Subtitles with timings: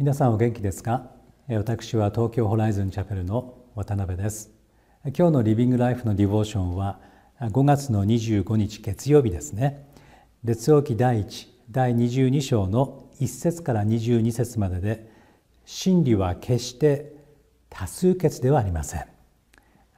[0.00, 1.10] 皆さんお元気ですか？
[1.46, 4.50] 私は東京ホライズンチャペルの渡辺です。
[5.04, 7.00] 今日のリビングライフのディボーションは
[7.38, 9.86] 5月の25日月曜日ですね。
[10.42, 15.12] 列王記第1第22章の1節から22節までで
[15.66, 17.12] 真理は決して
[17.68, 19.04] 多数決ではありません。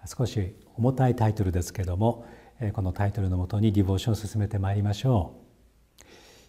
[0.05, 2.27] 少し重たいタイトルですけれども
[2.73, 5.42] このタイトルのもとにディボーションを進めてまいりましょう。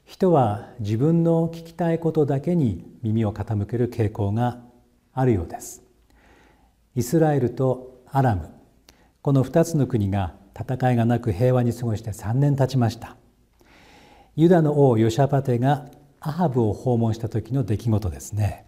[0.06, 4.62] 人は自分の聞きたいことだけに耳を傾ける傾向が
[5.14, 5.84] あるようです。
[6.96, 8.50] イスラエルとアラム。
[9.22, 13.16] この2つの国が戦いがなく平和に過ごして3年経ちました。
[14.36, 15.88] ユダの王ヨシャパテが
[16.20, 18.66] アハブを訪問した時の出来事ですね。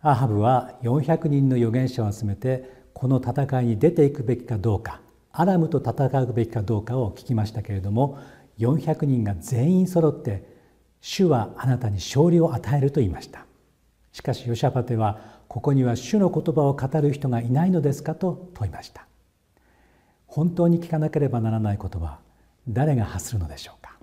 [0.00, 5.00] アハブは400人の預言者を集めてこの戦いに出ていくべきかどうか
[5.32, 8.18] アラムと戦うべきかどうかを聞きましたけれども
[8.58, 10.58] 400人が全員揃って
[11.00, 13.46] 主はあなたに勝利を与えると言いました。
[14.12, 19.06] しかしヨシャパテはここには主の言葉を語る人がいないのですかと問いました。
[20.26, 22.18] 本当に聞かなければならないことは
[22.68, 23.98] 誰が発するのでしょうか。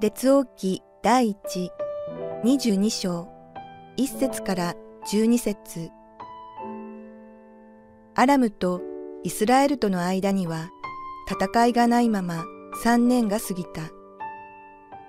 [0.00, 1.72] 列王記第一
[2.44, 3.28] 22章
[3.96, 4.76] 1節から
[5.10, 5.97] 12節。
[8.18, 8.82] アラムと
[9.22, 10.70] イスラエルとの間には
[11.30, 12.46] 戦いがないまま
[12.82, 13.92] 3年が過ぎた。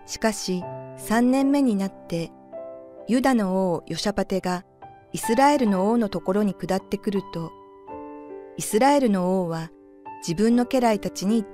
[0.06, 0.64] しかし
[1.00, 2.31] 3年目になって
[3.08, 4.64] ユダの王ヨシャパテが
[5.12, 7.52] イスラエルの王のところに下ってくると、
[8.58, 9.72] イスラエルの王は
[10.22, 11.47] 自分の家来たちに言っ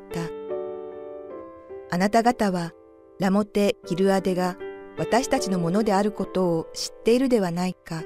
[1.90, 1.96] た。
[1.96, 2.74] あなた方は
[3.18, 4.58] ラモテ・ギルアデが
[4.98, 8.04] 私たちのものであることを知っているではないか。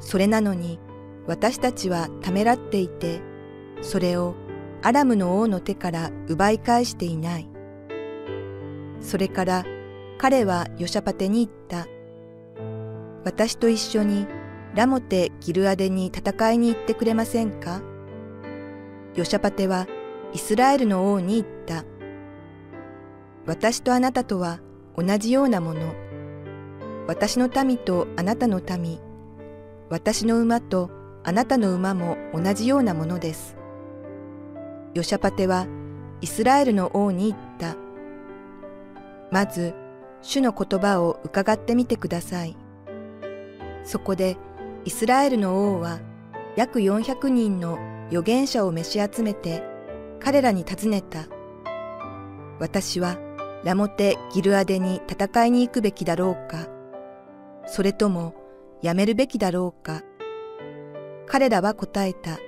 [0.00, 0.80] それなのに
[1.26, 3.20] 私たちはためらっていて、
[3.82, 4.34] それを
[4.82, 7.48] アラムの王の手から奪い返していない。
[9.00, 9.64] それから
[10.18, 11.88] 彼はヨシャパテに言った。
[13.24, 14.26] 私と一緒に
[14.74, 17.82] ラモテ・ギルアデに戦いに行ってくれませんか？
[19.14, 19.86] ヨシャパテは
[20.32, 21.84] イスラエルの王に言った。
[23.46, 24.60] 私とあなたとは
[24.96, 25.94] 同じようなもの。
[27.06, 29.00] 私の民とあなたの民。
[29.88, 30.90] 私の馬と
[31.26, 33.56] あなたの馬も同じようなものです。
[34.94, 35.66] ヨシャパテは
[36.20, 37.76] イスラエルの王に言った。
[39.32, 39.74] まず、
[40.22, 42.56] 主の言葉を伺ってみてください。
[43.82, 44.36] そこで、
[44.84, 45.98] イスラエルの王は
[46.54, 47.76] 約400人の
[48.06, 49.64] 預言者を召し集めて
[50.20, 51.26] 彼らに尋ねた。
[52.60, 53.18] 私は
[53.64, 56.68] ラモテ・ギルアデに戦いに行くべきだろうか
[57.66, 58.32] それとも
[58.80, 60.02] やめるべきだろうか
[61.26, 62.38] 彼らは答えた。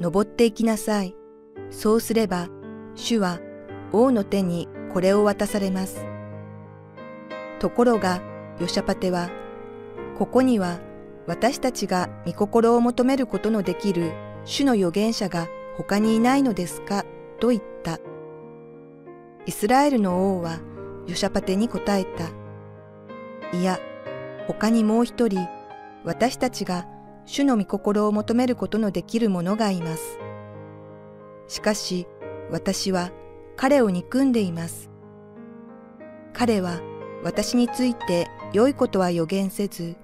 [0.00, 1.14] 登っていきなさい。
[1.70, 2.48] そうすれば、
[2.94, 3.40] 主は
[3.92, 6.04] 王の手にこれを渡されます。
[7.58, 8.20] ところが、
[8.60, 9.30] ヨシャパテは、
[10.18, 10.78] ここには
[11.26, 14.12] 私たちが御心を求めることのできる
[14.44, 17.04] 主の預言者が他にいないのですか？
[17.40, 17.98] と言った。
[19.46, 20.60] イスラエルの王は
[21.08, 22.28] ヨシャパテに答えた。
[23.56, 23.80] いや、
[24.46, 25.40] 他にもう一人、
[26.04, 26.86] 私たちが
[27.26, 30.18] 主の御心を求めることのできる者がいます。
[31.48, 32.06] しかし、
[32.50, 33.10] 私は
[33.56, 34.90] 彼を憎んでいます。
[36.32, 36.80] 彼は
[37.22, 39.96] 私について良いことは予言せず、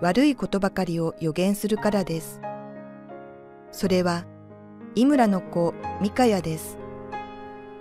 [0.00, 2.40] 悪いことばかりを予言するからです。
[3.72, 4.24] それは、
[4.94, 6.78] イムラの子ミカヤです。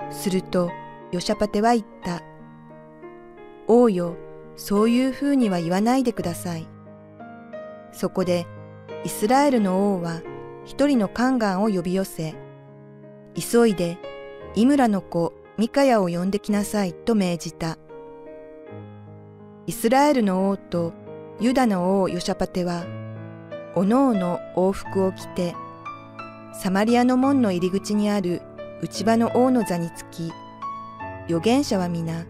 [0.10, 0.72] すると、
[1.12, 2.24] ヨシャパテは言った。
[3.68, 4.16] 王よ、
[4.56, 6.68] そういうふうには言わないでください。
[7.92, 8.48] そこで
[9.04, 10.22] イスラエルの王は
[10.66, 12.36] 一人のカンガンを呼び寄せ、
[13.36, 13.98] 急いで
[14.56, 17.78] イムラの子ミカヤを呼んできなさいと命じた。
[19.66, 20.94] イスラエルの王と
[21.40, 22.86] ユダの王ヨシャパテは、
[23.76, 25.56] おのおの王服を着て、
[26.54, 28.42] サマリアの門の入り口にある
[28.82, 30.32] 内場の王の座につき、
[31.26, 32.26] 預言者は皆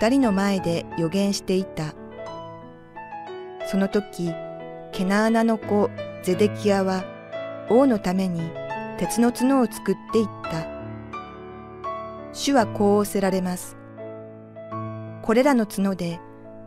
[0.00, 1.94] 二人の前で預言していた。
[3.66, 4.32] その時、
[4.96, 5.90] ケナアナの子
[6.22, 7.02] ゼデキヤは
[7.68, 8.40] 王のために
[8.96, 10.68] 鉄の角を作っていった。
[12.32, 13.76] 主はこう仰せられます。
[15.22, 16.20] これらの角で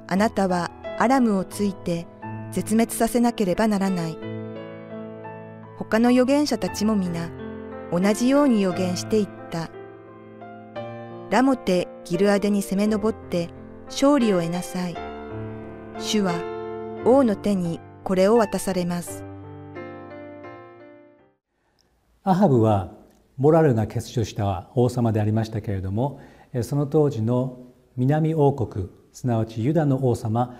[0.07, 2.06] あなたはアラムをついて
[2.51, 4.18] 絶滅させなければならない。
[5.77, 7.30] 他の預言者たちも皆
[7.94, 9.69] 同じように予言していった。
[11.30, 13.47] ラモテ・ギルアデに攻め上って
[13.85, 14.97] 勝利を得なさい。
[15.97, 16.33] 主は
[17.06, 19.25] 王の手にこれを渡されます。
[22.24, 22.94] アハブは
[23.36, 26.21] モラルが欠如した王様でありましたけれども
[26.62, 27.59] その当時の
[27.98, 30.57] 南王国すなわちユダの王様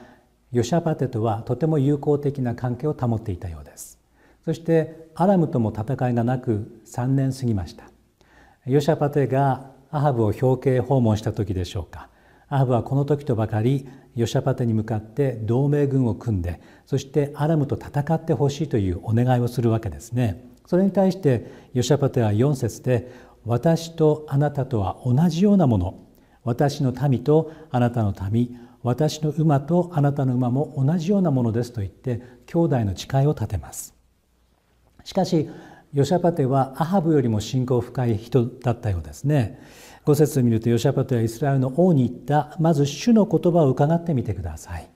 [0.52, 3.98] ヨシャパテとはとても友好的な関係を保っていたようです。
[4.44, 7.86] そしてアラムとも戦いがなく3年過ぎました。
[8.66, 12.10] ヨシャパテがアハブを表敬訪問した時でしょうか。
[12.50, 20.50] アハブはこの時とばかりヨシャパテに向かって同盟軍を組んでそしてアラムと戦ってほしいというお願いをするわけですね。
[20.66, 23.12] それに対してヨシャパテは4節で
[23.46, 26.00] 「私とあなたとは同じようなもの。
[26.44, 28.60] 私の民とあなたの民。
[28.84, 33.94] 私の馬とあなたの馬も同じようなものです」と言って兄弟の誓いを立てます。
[35.04, 35.50] しかし
[35.94, 39.60] ヨシャパテはアハブよりも信仰深い人だったようですね。
[40.06, 42.56] 5節を見るとヨシャパテはイスラエルの王に言った。
[42.60, 44.90] まず主の言葉を伺ってみてください。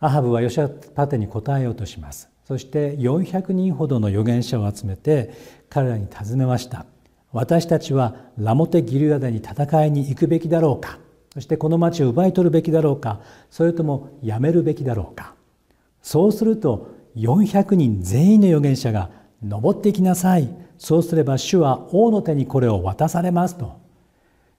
[0.00, 2.28] アハブはヨシャパテに答えようとします。
[2.44, 5.32] そして400人ほどの預言者を集めて
[5.70, 6.84] 彼らに尋ねました。
[7.32, 10.98] 私たちはラモテ・ギルアダに戦いに行くべきだろうか。
[11.32, 13.20] そしてこの町を奪い取るべきだろうか。
[13.50, 15.34] それともやめるべきだろうか。
[16.00, 19.10] そうすると400人全員の預言者が
[19.42, 20.48] 登ってきなさい。
[20.78, 23.80] そうすれば主は王の手にこれを渡されますと。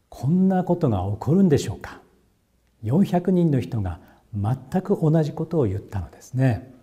[0.09, 1.99] こんなことが起こるんでしょうか。
[2.83, 3.99] 400人の人が
[4.33, 6.73] 全く同じことを言ったのですね。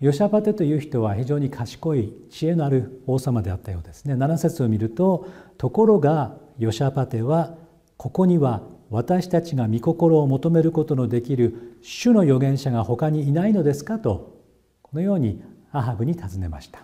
[0.00, 4.14] ヨシャパテという人は非常に賢い知恵のある王様であったようですね。
[4.14, 5.26] 7節を見ると
[5.56, 7.56] ところがヨシャパテは
[7.96, 14.38] ここには私たちが御心を求めることのできる主の預言者が他にいないのですかと
[14.82, 15.42] このように
[15.72, 16.80] アハブに尋ねました。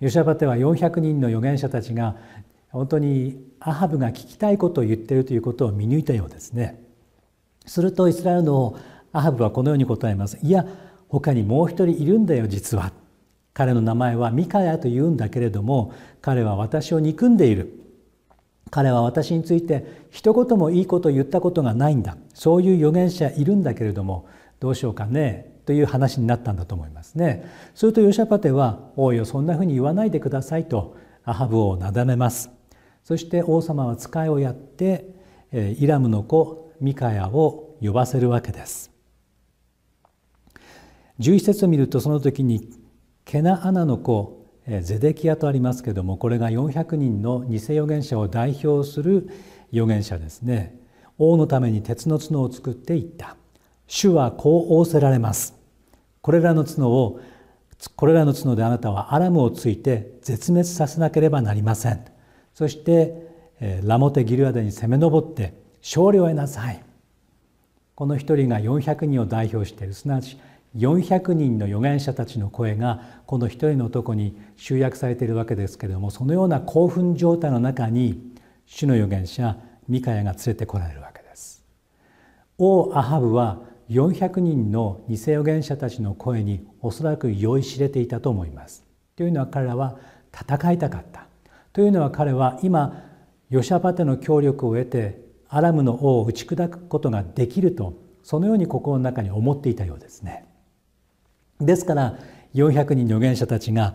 [0.00, 2.16] ヨシャバテは400人の預言者たちが
[2.70, 6.82] 本当にアハブが聞きたいことを言っているということを見抜いたようですね。
[7.66, 8.78] するとイスラエルの
[9.12, 10.38] アハブはこのように答えます。
[10.42, 10.66] いや
[11.08, 12.92] 他にもう一人いるんだよ実は。
[13.52, 17.83] 彼の名前はミカヤというんだけれども彼は私を憎んでいる。
[18.74, 24.26] 彼は私について一言もいいことを言ったことがないんだそういう預言者いるんだけれども
[24.58, 27.48] どうしようかねという話になったんだと思いますね。
[27.76, 32.50] するとヨシャパテは「おいよそんなふうに言わないでください」とアハブをなだめます。
[33.04, 35.14] そして王様は使いをやって
[35.52, 38.90] イラムの子ミカヤを呼ばせるわけです。
[41.20, 42.70] 11節を見るとその時に
[43.24, 49.28] ケナアナの子ゼデキヤとありますけれどもこれが400人の偽預言者を代表する
[49.72, 50.78] 預言者ですね。
[51.18, 53.36] 王のために鉄の角を作っていった。
[53.86, 55.54] 主はこう仰せられます。
[56.22, 57.20] これらの角を
[57.96, 62.04] これらの角であなたはアラムをついて絶滅させなければなりません。
[62.54, 63.28] そして
[63.82, 66.82] ラモテ・ギルアデに攻め上って勝利を得なさい。
[67.94, 70.38] この一人が400人を代表しているすなわち
[70.76, 78.34] 400人の預言者たちの声がこの一人の男に集約されているわけですけれどもそのような興奮状態の中に
[78.66, 79.56] 主の預言者
[79.88, 81.64] ミカヤが連れてこられるわけです。
[82.58, 88.84] 王アハブは400人の偽預言者たちの声におそらく酔いしれていたと思います。
[89.14, 89.98] というのは彼らは
[90.32, 91.26] 戦いたかった。
[91.72, 93.04] というのは彼は今
[93.50, 100.46] ヨシャパテの協力を得てアラムの王を打ち砕くことができるとそのように心の中に思っていたようですね。
[101.60, 102.18] ですから
[102.54, 103.94] 400人の預言者たちが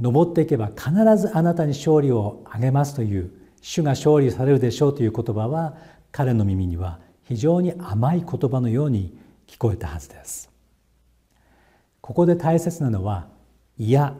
[0.00, 3.30] 登っていけば必ずあなたに勝利をあげますという
[3.62, 5.76] 主が勝利されるでしょうという言葉は
[6.12, 10.50] 彼の耳には非常に甘い言葉のように聞こえたはずです。
[12.00, 13.28] ここで大切なのは
[13.78, 14.14] いや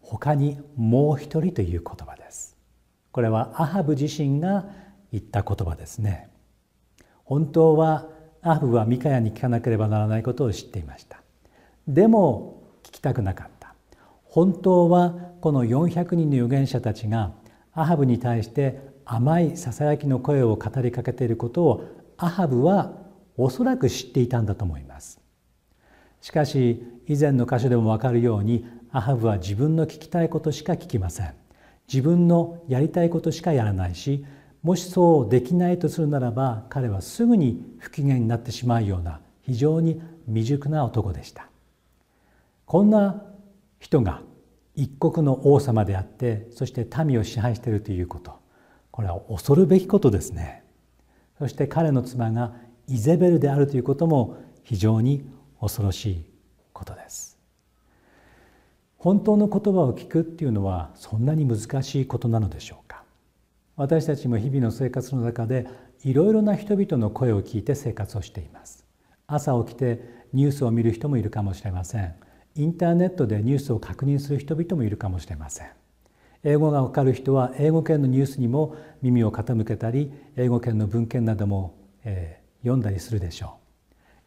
[0.00, 2.56] 他にもう一人という言葉です。
[3.12, 4.64] これはアハブ自身が
[5.12, 6.28] 言った言葉ですね。
[7.24, 8.08] 本当は
[8.42, 11.19] アハブはミカヤに聞かなければならないことを知っていました。
[11.90, 13.74] でも聞きたくなかった。
[14.22, 17.32] 本当はこの400人の預言者たちが
[17.72, 21.84] アハブに対して甘いささやきの声を語りかけていることを
[22.16, 22.92] アハブは
[23.36, 25.20] おそらく知っていたんだと思います。
[26.20, 31.34] しかし以前の箇所でも分かるようにアハブは自分の聞きたいことしか聞きません。
[31.92, 34.24] 自分のやりたいことしかやらないし
[34.62, 41.49] もしそうできないとするならば彼はすぐに不機嫌になってしまうような非常に未熟な男でした。
[42.70, 43.24] こんな
[43.80, 44.22] 人が
[44.76, 48.38] 一国の王様であってそして民を支配しているということ。
[48.92, 50.62] これは恐るべきことですね。
[51.36, 52.52] そして彼の妻が
[52.86, 55.28] イゼベルであるということも非常に
[55.60, 56.24] 恐ろしい
[56.72, 57.40] ことです。
[58.98, 63.02] 本当の言葉を聞くっていうのはそんなに難しいことなのでしょうか。
[63.74, 65.66] 私たちも日々の生活の中で
[66.04, 68.86] いろいろな人々の声を聞いて生活をしています。
[69.26, 72.29] 朝起きてニュースを見る人もいるかもしれません。
[72.60, 75.68] インターネットでニュースを確認する人々もいるかもしれません。
[76.44, 81.74] 英語がわかる人は英語圏のニュースにも耳を傾けたり英語圏の文献なども、
[82.04, 83.56] えー、読んだりするでしょ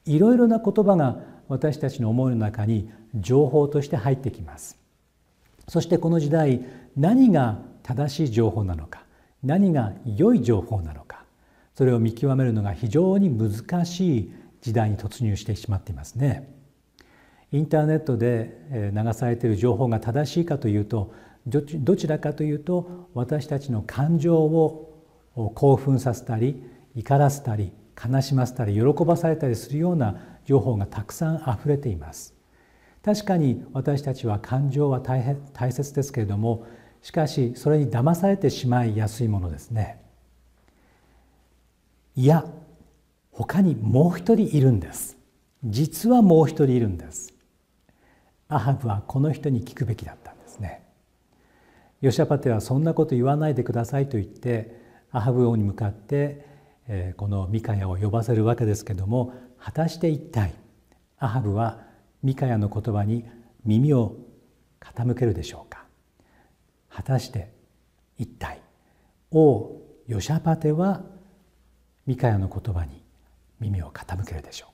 [0.08, 0.10] う。
[0.10, 4.80] いろいろな言葉が私たちの思いの中に情報として入ってきます。
[5.68, 6.66] そしてこの時代
[6.98, 9.06] 何が正しい情報なのか
[9.44, 11.24] 何が良い情報なのか
[11.75, 16.62] それを見極めるのが非常に難しい時代に突入してしまっていますね。
[17.53, 21.13] インターネットで流されている情報が正しいかというと
[21.45, 25.03] どちらかというと私たちの感情を
[25.53, 26.63] 興奮させたり
[26.95, 27.72] 怒らせたり
[28.03, 32.33] 悲しませたり喜ばされたりするような情報がたくさんあふれています。
[33.03, 36.65] 確かに私たちは感情は大変大切ですけれども
[37.01, 40.01] しかしそれに騙されてしまいやすいものですね。
[42.15, 42.45] いや
[43.31, 45.17] 他にもう一人いるんです。
[45.63, 47.33] 実はもう一人いるんです。
[48.50, 50.84] アハブはこの人に聞くべきだったんですね。
[52.02, 54.82] ヨシャパテはそんなこと言わないでくださいと言って
[55.12, 56.46] アハブ王に向かって
[57.18, 60.54] このミカヤを呼ばせるわけですけども果たして一体
[61.18, 61.82] アハブは
[62.22, 63.26] ミカヤの言葉に
[63.64, 64.18] 耳を
[64.82, 65.86] 傾けるでしょうか。
[66.90, 67.54] 果たして
[68.18, 68.62] 一体
[69.32, 71.04] 王ヨシャパテは
[72.06, 73.02] ミカヤの言葉に
[73.62, 74.73] 耳を傾けるでしょうか。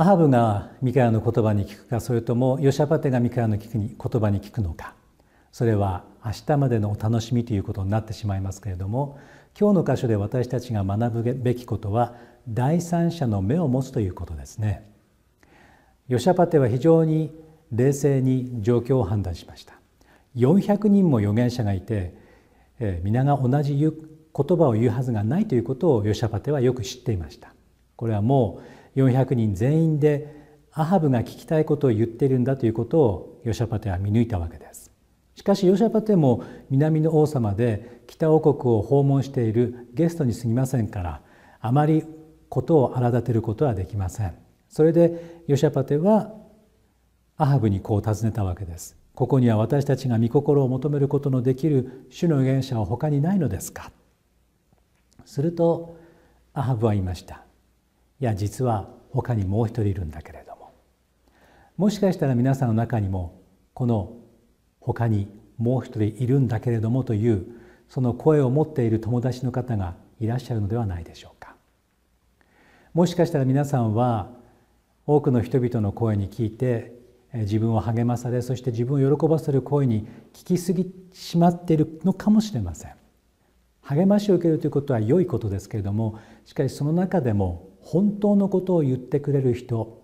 [0.00, 4.94] アハブがミカヤの言葉に聞くかそれともヨシャパテがミカヤの言葉に聞くのか
[5.52, 9.18] それは明日までのお楽しみということになってしまいますけれども
[9.60, 12.14] 今日の箇所で私たちが学ぶべきことは
[12.48, 14.90] 第三者の目を持つということですね。
[16.08, 17.30] ヨシャパテは非常に
[17.70, 19.74] 冷静に状況を判断しました。
[20.34, 22.14] 400人も預言者がいて、
[22.78, 23.92] えー、皆が同じ言
[24.32, 27.52] 葉を言うはずがないということをヨシャパテはよく知っていました。
[27.96, 30.40] これはもう400人全員で
[30.72, 34.90] アハブが聞きたいことを言っているんだということをヨシャパテは見抜いたわけです。
[35.34, 41.22] しかしヨシャパテも南の王様で北王国を訪問しているゲストに過ぎませんから
[41.60, 42.04] あまり
[42.48, 44.34] ことを荒立てることはできません。
[44.68, 46.32] それでヨシャパテは
[47.36, 48.96] アハブにこう尋ねたわけです。
[49.14, 53.92] ここには私たちが御心を求めることのできる主の預言者は他にないのですか？
[55.26, 55.96] すると
[56.54, 57.44] アハブは言いました
[58.20, 60.70] いや実は他にもう一人いるんだけれども。
[61.76, 63.40] もしかしたら皆さんの中にも
[63.72, 64.16] この
[64.80, 67.46] 他にもう一人いるんだけれどもという
[67.88, 71.54] その声を持っている友達の方がいらっしゃるのではないでしょうか。
[72.92, 74.30] もしかしたら皆さんは
[75.06, 76.94] 多くの人々の声に聞いて
[77.32, 82.92] 自分を励まされそして自分を喜ばせる声に聞きすぎしまっているのかもしれません。
[83.80, 90.00] 励ましを受けるということは良いことですけれどもしかしその中でも本当のことを言ってくれる人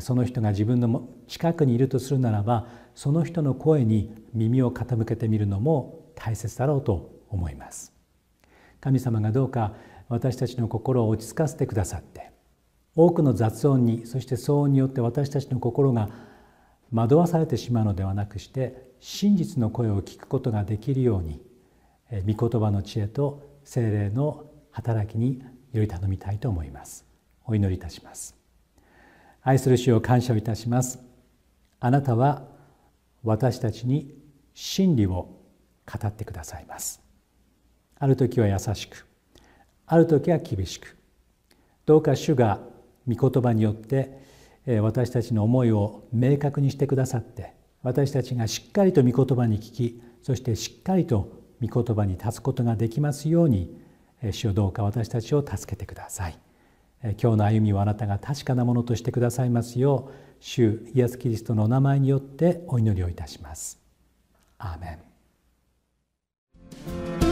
[0.00, 7.92] その人が自分の近くにいるとするならばその人の声に耳を傾けてみるのも大切だろうと思います。
[8.80, 9.74] 神様がどうか
[10.08, 12.32] 私たちの心を落ち着かせてくださって
[12.94, 16.10] 多くの雑音にそして騒音によって私たちの心が
[16.92, 21.40] 惑わされてしまうのではなくして真実の声を聞くことができるように
[22.26, 27.04] 御言葉の知恵と精霊の働きにより頼みたいと思います。
[27.44, 28.34] お祈りいたします。
[29.42, 31.00] 愛する主を感謝をいたします。
[31.80, 32.46] あなたは
[33.24, 34.14] 私たちに
[34.54, 35.28] 真理を
[35.86, 37.02] 語ってくださいます。
[38.02, 39.06] ある時は優しく
[39.86, 40.96] ある時は厳しく
[41.86, 42.58] どうか主が
[43.06, 44.20] 御言葉によって
[44.80, 47.52] 私たちの思いを明確にしてくださって
[47.82, 53.81] 私たちがしっかりと御言葉に聞きそしてしっかりと御言葉に立つことができますように
[54.30, 56.38] 主よどうか私たちを助けてください
[57.20, 63.78] 今日の歩みをあなたが確かなものとしてくださいますよう主イエス・キリストのお名前によってお祈りをいたします。
[64.58, 64.98] アーメ
[67.28, 67.31] ン